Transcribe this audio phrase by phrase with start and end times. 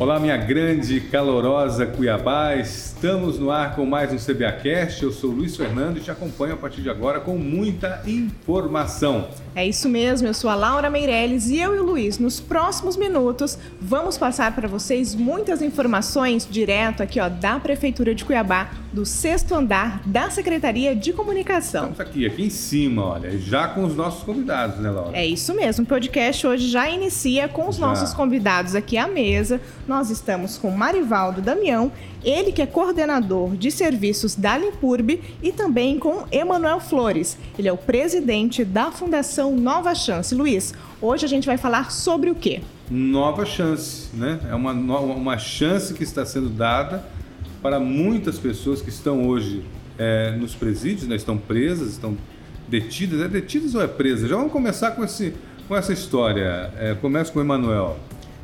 [0.00, 2.56] Olá, minha grande, calorosa Cuiabá.
[3.00, 5.02] Estamos no ar com mais um CBAcast.
[5.02, 9.26] Eu sou Luiz Fernando e te acompanho a partir de agora com muita informação.
[9.54, 12.96] É isso mesmo, eu sou a Laura Meirelles e eu e o Luiz, nos próximos
[12.96, 19.04] minutos, vamos passar para vocês muitas informações direto aqui ó, da Prefeitura de Cuiabá, do
[19.04, 21.90] sexto andar da Secretaria de Comunicação.
[21.90, 25.16] Estamos aqui, aqui em cima, olha, já com os nossos convidados, né, Laura?
[25.16, 27.86] É isso mesmo, o podcast hoje já inicia com os já.
[27.86, 29.60] nossos convidados aqui à mesa.
[29.88, 31.90] Nós estamos com Marivaldo Damião,
[32.22, 32.89] ele que é coordenador
[33.56, 37.38] de serviços da Limpurb e também com Emanuel Flores.
[37.58, 40.34] Ele é o presidente da Fundação Nova Chance.
[40.34, 42.60] Luiz, hoje a gente vai falar sobre o quê?
[42.90, 44.40] Nova chance, né?
[44.50, 47.04] É uma, uma chance que está sendo dada
[47.62, 49.62] para muitas pessoas que estão hoje
[49.98, 52.16] é, nos presídios, né, estão presas, estão
[52.68, 53.20] detidas.
[53.20, 54.28] É detidas ou é presas?
[54.28, 55.34] Já vamos começar com, esse,
[55.68, 56.72] com essa história.
[56.78, 57.98] É, começa com o Emanuel.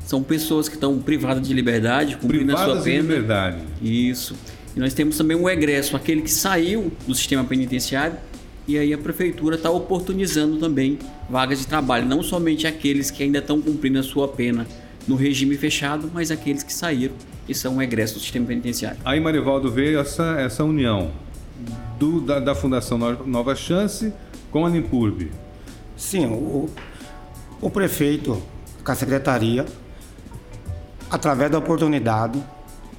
[0.06, 3.02] São pessoas que estão privadas de liberdade, cumprindo privadas a sua pena.
[3.02, 3.58] de liberdade.
[3.82, 4.36] Isso.
[4.74, 8.16] E nós temos também um egresso, aquele que saiu do sistema penitenciário
[8.68, 10.98] e aí a prefeitura está oportunizando também
[11.28, 14.66] vagas de trabalho, não somente aqueles que ainda estão cumprindo a sua pena
[15.08, 17.14] no regime fechado, mas aqueles que saíram
[17.48, 18.98] e são egressos do sistema penitenciário.
[19.04, 21.10] Aí, Marivaldo, veio essa, essa união
[21.98, 24.12] do, da, da Fundação Nova Chance
[24.50, 25.30] com a Limpurb.
[25.96, 26.68] Sim, o,
[27.60, 28.42] o prefeito,
[28.84, 29.64] com a secretaria,
[31.10, 32.42] através da oportunidade,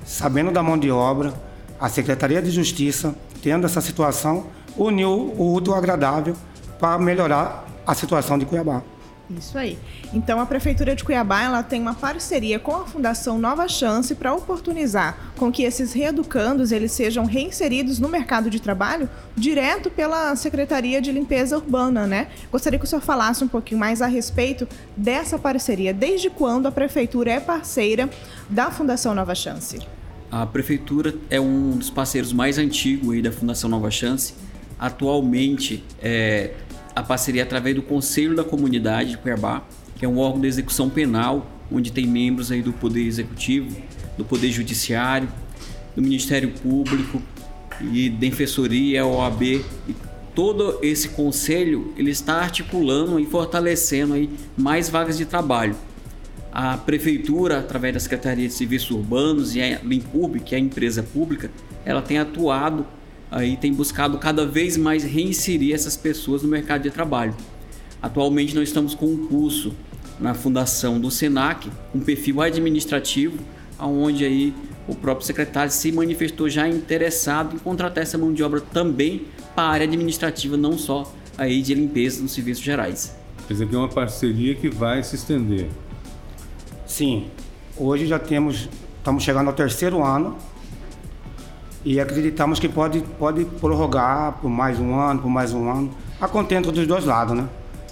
[0.05, 1.33] sabendo da mão de obra,
[1.79, 6.35] a Secretaria de Justiça, tendo essa situação, uniu o útil ao agradável
[6.79, 8.81] para melhorar a situação de Cuiabá.
[9.29, 9.77] Isso aí.
[10.13, 14.33] Então a prefeitura de Cuiabá ela tem uma parceria com a Fundação Nova Chance para
[14.33, 21.01] oportunizar com que esses reeducandos eles sejam reinseridos no mercado de trabalho direto pela Secretaria
[21.01, 22.27] de Limpeza Urbana, né?
[22.49, 25.93] Gostaria que o senhor falasse um pouquinho mais a respeito dessa parceria.
[25.93, 28.09] Desde quando a prefeitura é parceira
[28.49, 29.79] da Fundação Nova Chance?
[30.31, 34.33] A prefeitura é um dos parceiros mais antigos aí da Fundação Nova Chance.
[34.79, 36.51] Atualmente é,
[36.97, 39.61] a parceria através do Conselho da Comunidade de Cuiabá,
[39.95, 43.75] que é um órgão de execução penal, onde tem membros aí do Poder Executivo,
[44.17, 45.29] do Poder Judiciário,
[45.95, 47.21] do Ministério Público
[47.93, 49.43] e Defensoria, OAB.
[49.43, 49.95] E
[50.33, 55.75] todo esse conselho ele está articulando e fortalecendo aí mais vagas de trabalho.
[56.51, 61.03] A prefeitura, através da Secretaria de Serviços Urbanos e a Limpurb, que é a empresa
[61.03, 61.51] pública,
[61.85, 62.87] ela tem atuado
[63.31, 67.35] aí tem buscado cada vez mais reinserir essas pessoas no mercado de trabalho.
[68.01, 69.73] Atualmente nós estamos com um curso
[70.19, 73.37] na fundação do Senac, um perfil administrativo,
[73.77, 74.53] aonde aí
[74.87, 79.65] o próprio secretário se manifestou já interessado em contratar essa mão de obra também para
[79.65, 83.15] a área administrativa, não só aí de limpeza nos serviços gerais.
[83.47, 85.67] Quer dizer que é uma parceria que vai se estender.
[86.85, 87.27] Sim,
[87.75, 90.37] hoje já temos, estamos chegando ao terceiro ano
[91.87, 95.89] e acreditamos que pode, pode prorrogar por mais um ano, por mais um ano,
[96.19, 97.47] a contento dos dois lados, né?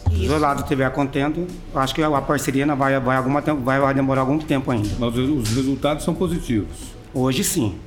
[0.09, 3.93] Se os dois lados estiver contento, acho que a parceria vai, vai, alguma vai, vai
[3.93, 4.89] demorar algum tempo ainda.
[4.99, 6.93] Mas os resultados são positivos?
[7.13, 7.79] Hoje sim.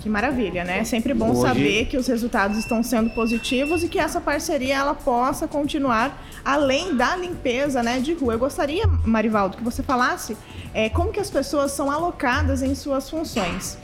[0.00, 0.78] Que maravilha, né?
[0.78, 1.42] É sempre bom Hoje...
[1.42, 6.96] saber que os resultados estão sendo positivos e que essa parceria ela possa continuar além
[6.96, 8.32] da limpeza, né, de rua.
[8.32, 10.34] Eu gostaria, Marivaldo, que você falasse
[10.72, 13.76] é, como que as pessoas são alocadas em suas funções.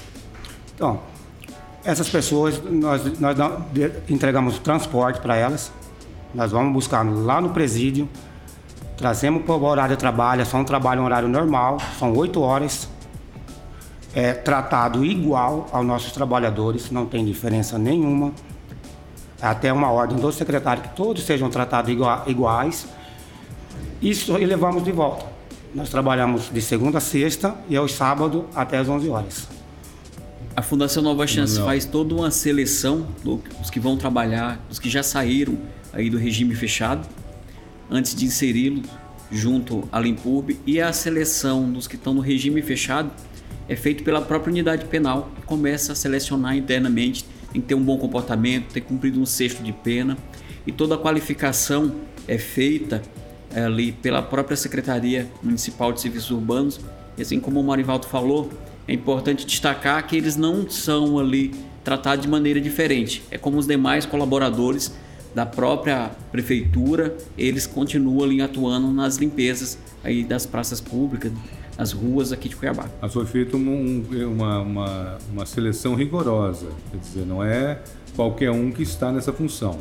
[0.75, 1.03] Então,
[1.89, 3.35] essas pessoas, nós, nós
[4.11, 5.73] entregamos transporte para elas,
[6.35, 8.07] nós vamos buscar lá no presídio,
[8.95, 12.43] trazemos para o horário de trabalho, é só um trabalho um horário normal, são oito
[12.43, 12.87] horas,
[14.15, 18.33] é tratado igual aos nossos trabalhadores, não tem diferença nenhuma.
[19.41, 21.91] É até uma ordem do secretário que todos sejam tratados
[22.27, 22.87] iguais.
[24.03, 25.25] Isso e levamos de volta.
[25.75, 29.58] Nós trabalhamos de segunda a sexta e aos sábados até as 11 horas.
[30.59, 31.67] A Fundação Nova Chance Não.
[31.67, 35.57] faz toda uma seleção dos que vão trabalhar, dos que já saíram
[35.93, 37.09] aí do regime fechado,
[37.89, 38.85] antes de inseri-los
[39.31, 40.59] junto à Limpurb.
[40.67, 43.09] E a seleção dos que estão no regime fechado
[43.69, 47.85] é feito pela própria unidade penal, que começa a selecionar internamente, tem que ter um
[47.85, 50.19] bom comportamento, ter cumprido um sexto de pena.
[50.67, 51.95] E toda a qualificação
[52.27, 53.01] é feita
[53.55, 56.81] é, ali pela própria Secretaria Municipal de Serviços Urbanos,
[57.17, 58.51] e assim como o Marivaldo falou,
[58.89, 61.55] é importante destacar que eles não são ali
[61.85, 63.23] tratados de maneira diferente.
[63.31, 64.95] É como os demais colaboradores
[65.35, 71.31] da própria prefeitura, eles continuam ali atuando nas limpezas aí das praças públicas,
[71.77, 72.87] nas ruas aqui de Cuiabá.
[73.01, 77.81] Mas foi feita um, uma, uma, uma seleção rigorosa, quer dizer, não é
[78.17, 79.79] qualquer um que está nessa função.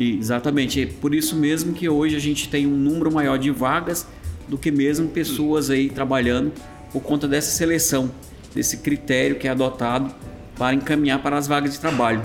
[0.00, 3.50] E, exatamente, é por isso mesmo que hoje a gente tem um número maior de
[3.50, 4.06] vagas
[4.48, 6.52] do que mesmo pessoas aí trabalhando
[6.92, 8.10] por conta dessa seleção,
[8.54, 10.12] desse critério que é adotado
[10.56, 12.22] para encaminhar para as vagas de trabalho.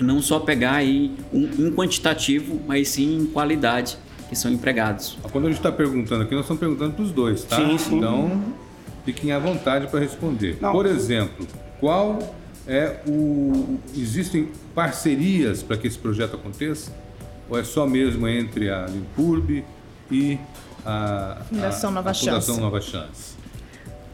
[0.00, 3.96] Não só pegar aí um, um quantitativo, mas sim em qualidade
[4.28, 5.16] que são empregados.
[5.30, 7.56] Quando a gente está perguntando aqui, nós estamos perguntando para os dois, tá?
[7.56, 7.98] Sim, sim.
[7.98, 8.42] Então,
[9.04, 10.58] fiquem à vontade para responder.
[10.60, 10.72] Não.
[10.72, 11.46] Por exemplo,
[11.78, 12.18] qual
[12.66, 13.78] é o.
[13.96, 16.90] Existem parcerias para que esse projeto aconteça?
[17.48, 19.62] Ou é só mesmo entre a Limpurb
[20.10, 20.38] e
[20.84, 22.60] a Fundação a- Nova a Fundação Chance?
[22.60, 23.33] Nova Chance?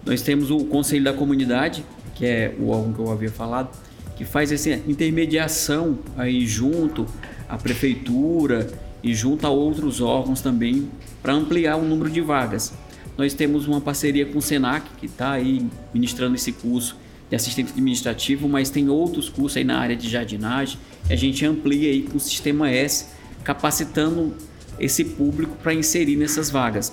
[0.05, 3.70] Nós temos o Conselho da Comunidade, que é o órgão que eu havia falado,
[4.17, 7.06] que faz essa intermediação aí junto
[7.49, 8.70] à prefeitura
[9.02, 10.91] e junto a outros órgãos também
[11.23, 12.73] para ampliar o número de vagas.
[13.17, 16.96] Nós temos uma parceria com o Senac, que está aí ministrando esse curso
[17.29, 20.79] de assistente administrativo, mas tem outros cursos aí na área de jardinagem.
[21.08, 23.06] A gente amplia aí com o Sistema S,
[23.44, 24.35] capacitando
[24.79, 26.93] esse público para inserir nessas vagas.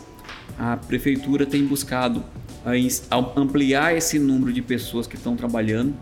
[0.58, 2.24] A prefeitura tem buscado
[3.36, 5.94] ampliar esse número de pessoas que estão trabalhando,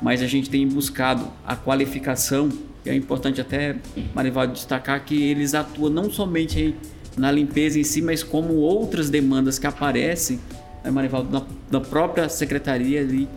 [0.00, 2.48] mas a gente tem buscado a qualificação,
[2.84, 3.76] e é importante até,
[4.14, 6.74] Marivaldo, destacar que eles atuam não somente
[7.16, 10.40] na limpeza em si, mas como outras demandas que aparecem,
[10.82, 13.28] né, Marivaldo, na, na própria secretaria ali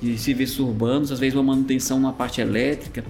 [0.00, 3.02] de serviços urbanos, às vezes uma manutenção na parte elétrica,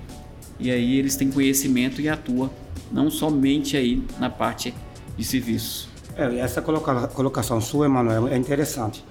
[0.60, 2.50] e aí eles têm conhecimento e atuam
[2.92, 4.72] não somente aí na parte
[5.16, 5.93] de serviços.
[6.16, 9.04] É, essa coloca- colocação sua, Emanuel, é interessante.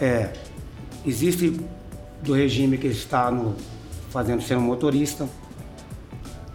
[0.00, 0.30] É,
[1.04, 1.60] existe
[2.22, 3.54] do regime que está no,
[4.10, 5.28] fazendo ser um motorista.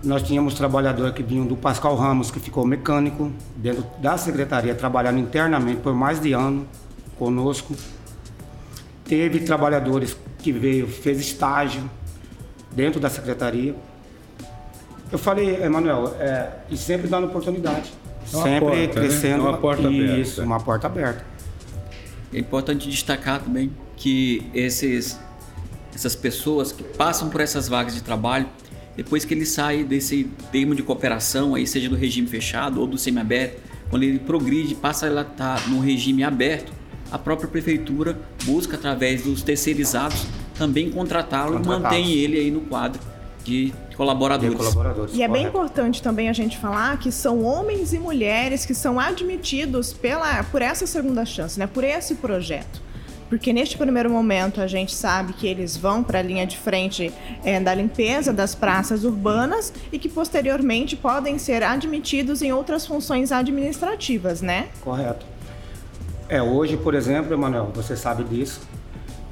[0.03, 5.19] Nós tínhamos trabalhador que vinham do Pascal Ramos, que ficou mecânico dentro da secretaria, trabalhando
[5.19, 6.65] internamente por mais de ano
[7.17, 7.75] conosco.
[9.03, 11.89] Teve trabalhadores que veio, fez estágio
[12.71, 13.75] dentro da secretaria.
[15.11, 17.91] Eu falei, Emanuel, é, e sempre dando oportunidade.
[18.25, 18.87] É sempre porta, né?
[18.87, 19.45] crescendo.
[19.45, 20.17] É uma porta aberta.
[20.17, 21.25] Isso, uma porta aberta.
[22.33, 25.19] É importante destacar também que esses,
[25.93, 28.47] essas pessoas que passam por essas vagas de trabalho,
[28.95, 32.97] depois que ele sai desse termo de cooperação, aí seja do regime fechado ou do
[32.97, 36.73] semiaberto, quando ele progride, passa a estar no regime aberto,
[37.11, 40.25] a própria prefeitura busca através dos terceirizados
[40.57, 42.99] também contratá-lo e mantém ele aí no quadro
[43.45, 44.55] de De colaboradores.
[44.57, 45.15] colaboradores.
[45.15, 45.49] E é bem correto.
[45.49, 50.61] importante também a gente falar que são homens e mulheres que são admitidos pela, por
[50.61, 51.67] essa segunda chance, né?
[51.67, 52.83] Por esse projeto.
[53.29, 57.11] Porque neste primeiro momento a gente sabe que eles vão para a linha de frente
[57.43, 63.31] é, da limpeza das praças urbanas e que posteriormente podem ser admitidos em outras funções
[63.31, 64.67] administrativas, né?
[64.81, 65.25] Correto.
[66.29, 68.61] É, hoje, por exemplo, Emanuel, você sabe disso,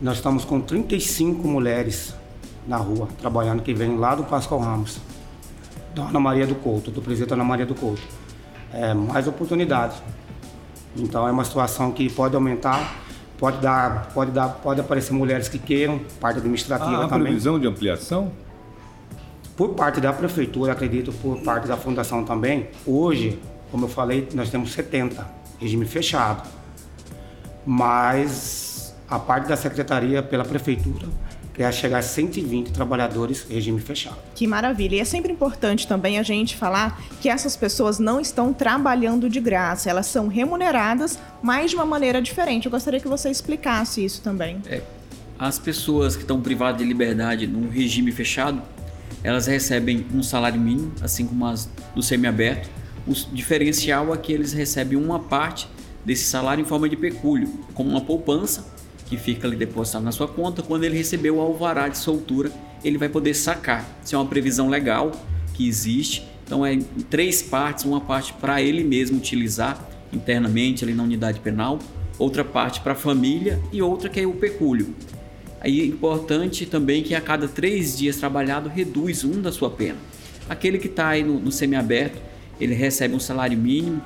[0.01, 2.15] nós estamos com 35 mulheres
[2.67, 4.99] na rua, trabalhando, que vêm lá do Pascoal Ramos,
[5.93, 8.01] da Ana Maria do Couto, do presidente Ana Maria do Couto.
[8.73, 10.01] É, mais oportunidades.
[10.95, 12.95] Então é uma situação que pode aumentar,
[13.37, 17.23] pode dar, pode dar, pode aparecer mulheres que queiram, parte administrativa Há a também.
[17.23, 18.31] previsão de ampliação?
[19.55, 23.39] Por parte da prefeitura, acredito, por parte da fundação também, hoje,
[23.69, 25.25] como eu falei, nós temos 70,
[25.59, 26.47] regime fechado.
[27.65, 31.07] Mas a parte da secretaria, pela prefeitura,
[31.53, 34.17] quer chegar a 120 trabalhadores, regime fechado.
[34.33, 34.95] Que maravilha.
[34.95, 39.39] E é sempre importante também a gente falar que essas pessoas não estão trabalhando de
[39.39, 42.65] graça, elas são remuneradas, mas de uma maneira diferente.
[42.65, 44.61] Eu gostaria que você explicasse isso também.
[45.37, 48.61] As pessoas que estão privadas de liberdade num regime fechado,
[49.23, 52.69] elas recebem um salário mínimo, assim como as do semiaberto.
[53.07, 55.67] O diferencial é que eles recebem uma parte
[56.03, 58.72] desse salário em forma de pecúlio, como uma poupança
[59.13, 60.63] que fica ali depositada na sua conta.
[60.63, 62.51] Quando ele receber o alvará de soltura,
[62.83, 63.87] ele vai poder sacar.
[64.03, 65.11] Isso é uma previsão legal
[65.53, 66.27] que existe.
[66.45, 71.39] Então é em três partes, uma parte para ele mesmo utilizar internamente ali na unidade
[71.39, 71.79] penal,
[72.17, 74.95] outra parte para a família e outra que é o pecúlio.
[75.61, 79.97] Aí é importante também que a cada três dias trabalhado reduz um da sua pena.
[80.49, 82.17] Aquele que está aí no, no semiaberto,
[82.59, 84.01] ele recebe um salário mínimo,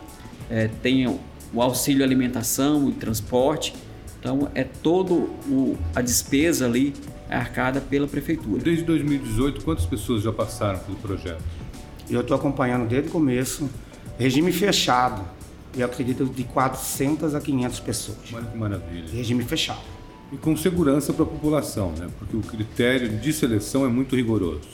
[0.50, 1.20] é, tem o,
[1.54, 3.74] o auxílio alimentação e transporte,
[4.19, 5.13] então é todo
[5.47, 6.93] o, a despesa ali
[7.29, 8.62] é arcada pela prefeitura.
[8.62, 11.43] Desde 2018, quantas pessoas já passaram pelo projeto?
[12.09, 13.69] Eu estou acompanhando desde o começo,
[14.17, 15.24] regime fechado,
[15.75, 18.17] eu acredito de 400 a 500 pessoas.
[18.33, 19.09] Olha que maravilha.
[19.12, 19.81] Regime fechado.
[20.31, 22.07] E com segurança para a população, né?
[22.17, 24.67] Porque o critério de seleção é muito rigoroso.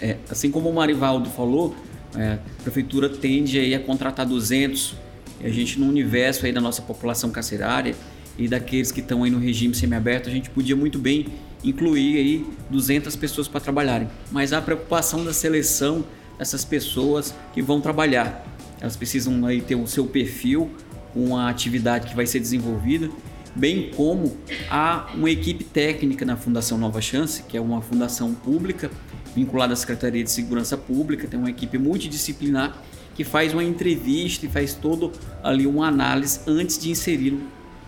[0.00, 1.74] É, assim como o Marivaldo falou,
[2.16, 4.94] é, a prefeitura tende aí a contratar 200,
[5.40, 7.94] e a gente no universo aí da nossa população carcerária
[8.40, 11.26] e daqueles que estão aí no regime semiaberto, a gente podia muito bem
[11.62, 14.08] incluir aí 200 pessoas para trabalharem.
[14.32, 16.02] Mas a preocupação da seleção
[16.38, 18.42] dessas pessoas que vão trabalhar.
[18.80, 20.70] Elas precisam aí ter o seu perfil,
[21.14, 23.10] uma atividade que vai ser desenvolvida
[23.54, 24.36] bem como
[24.70, 28.88] há uma equipe técnica na Fundação Nova Chance, que é uma fundação pública
[29.34, 32.76] vinculada à Secretaria de Segurança Pública, tem uma equipe multidisciplinar
[33.14, 37.40] que faz uma entrevista e faz todo ali uma análise antes de inseri-lo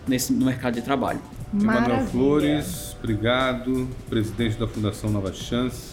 [0.07, 1.21] nesse no mercado de trabalho.
[1.55, 5.93] Emanuel Flores, obrigado, presidente da Fundação Nova Chance.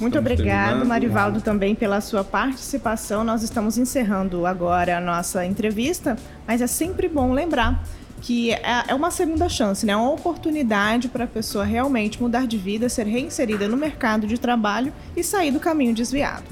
[0.00, 0.88] Muito estamos obrigado, terminando.
[0.88, 3.24] Marivaldo, também pela sua participação.
[3.24, 7.82] Nós estamos encerrando agora a nossa entrevista, mas é sempre bom lembrar
[8.20, 9.92] que é, é uma segunda chance, né?
[9.92, 14.38] É uma oportunidade para a pessoa realmente mudar de vida, ser reinserida no mercado de
[14.38, 16.44] trabalho e sair do caminho desviado.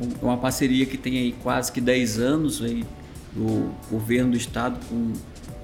[0.00, 2.84] É uma parceria que tem aí quase que 10 anos aí
[3.32, 5.12] do governo do estado com o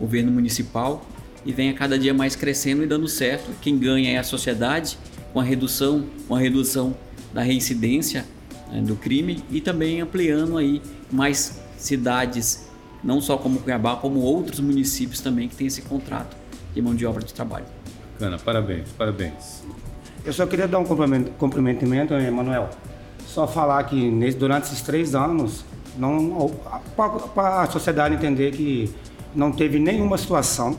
[0.01, 1.05] governo municipal
[1.45, 3.51] e vem a cada dia mais crescendo e dando certo.
[3.61, 4.99] Quem ganha é a sociedade
[5.33, 6.97] com a redução, com a redução
[7.33, 8.25] da reincidência
[8.71, 12.69] né, do crime e também ampliando aí mais cidades,
[13.03, 16.37] não só como Cuiabá, como outros municípios também que têm esse contrato
[16.75, 17.67] de mão de obra de trabalho.
[18.15, 19.63] Bacana, parabéns, parabéns.
[20.25, 20.85] Eu só queria dar um
[21.39, 22.71] cumprimentamento, Emanuel.
[23.27, 25.65] Só falar que nesse, durante esses três anos,
[26.97, 28.93] para a sociedade entender que
[29.37, 30.77] não teve nenhuma situação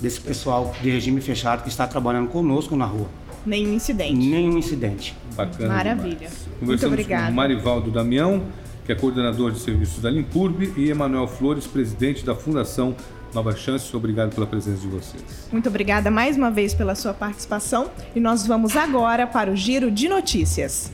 [0.00, 3.08] desse pessoal de regime fechado que está trabalhando conosco na rua.
[3.44, 4.14] Nenhum incidente.
[4.14, 5.16] Nenhum incidente.
[5.34, 5.74] Bacana.
[5.74, 6.30] Maravilha.
[6.60, 7.26] Muito obrigado.
[7.26, 8.42] com Marivaldo Damião,
[8.86, 12.94] que é coordenador de serviços da Limpurb, e Emanuel Flores, presidente da Fundação
[13.34, 13.94] Nova Chance.
[13.96, 15.48] Obrigado pela presença de vocês.
[15.50, 19.90] Muito obrigada mais uma vez pela sua participação e nós vamos agora para o Giro
[19.90, 20.92] de Notícias.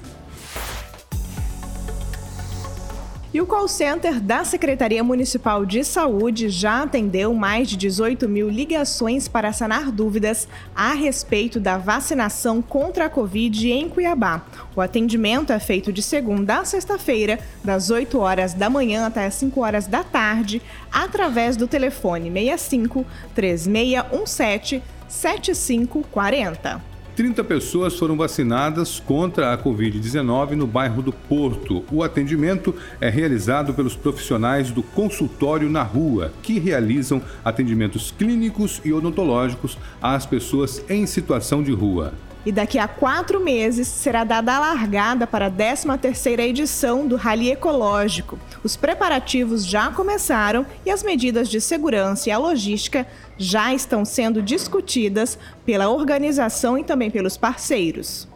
[3.32, 8.48] E o call center da Secretaria Municipal de Saúde já atendeu mais de 18 mil
[8.48, 14.46] ligações para sanar dúvidas a respeito da vacinação contra a Covid em Cuiabá.
[14.74, 19.34] O atendimento é feito de segunda a sexta-feira, das 8 horas da manhã até as
[19.34, 23.04] 5 horas da tarde, através do telefone 65
[23.34, 26.87] 3617 7540.
[27.18, 31.84] 30 pessoas foram vacinadas contra a Covid-19 no bairro do Porto.
[31.90, 38.92] O atendimento é realizado pelos profissionais do consultório na rua, que realizam atendimentos clínicos e
[38.92, 42.14] odontológicos às pessoas em situação de rua
[42.46, 47.50] e daqui a quatro meses será dada a largada para a 13ª edição do Rally
[47.50, 48.38] Ecológico.
[48.62, 54.42] Os preparativos já começaram e as medidas de segurança e a logística já estão sendo
[54.42, 58.28] discutidas pela organização e também pelos parceiros.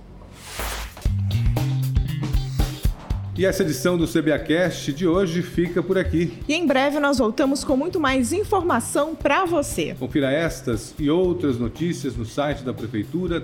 [3.34, 6.38] E essa edição do CBAcast de hoje fica por aqui.
[6.46, 9.96] E em breve nós voltamos com muito mais informação para você.
[9.98, 13.40] Confira estas e outras notícias no site da Prefeitura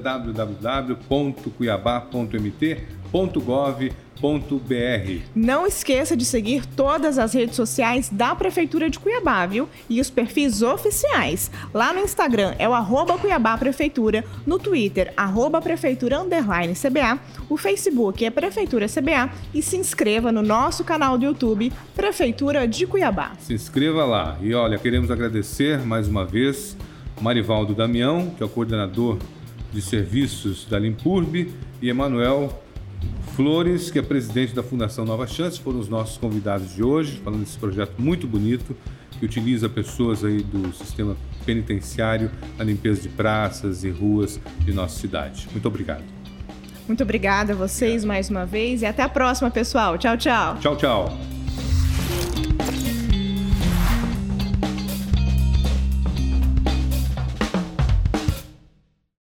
[3.12, 4.08] www.cuiabá.mt.gov.br
[5.34, 9.68] não esqueça de seguir todas as redes sociais da Prefeitura de Cuiabá, viu?
[9.88, 11.50] E os perfis oficiais.
[11.72, 17.56] Lá no Instagram é o arroba Cuiabá Prefeitura, no Twitter, arroba Prefeitura Underline CBA, o
[17.56, 23.32] Facebook é Prefeitura CBA e se inscreva no nosso canal do YouTube, Prefeitura de Cuiabá.
[23.38, 24.36] Se inscreva lá.
[24.42, 26.76] E olha, queremos agradecer mais uma vez
[27.20, 29.18] Marivaldo Damião, que é o coordenador
[29.72, 32.50] de serviços da Limpurb, e Emanuel
[33.38, 37.38] Flores, que é presidente da Fundação Nova Chance, foram os nossos convidados de hoje, falando
[37.38, 38.76] desse projeto muito bonito
[39.16, 41.16] que utiliza pessoas aí do sistema
[41.46, 45.46] penitenciário na limpeza de praças e ruas de nossa cidade.
[45.52, 46.02] Muito obrigado.
[46.88, 48.08] Muito obrigada a vocês obrigado.
[48.08, 49.96] mais uma vez e até a próxima, pessoal.
[49.96, 50.56] Tchau, tchau.
[50.56, 51.37] Tchau, tchau.